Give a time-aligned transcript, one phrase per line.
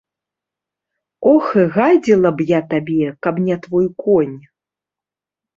[1.31, 4.37] Ох і гадзіла б я табе, каб не твой конь.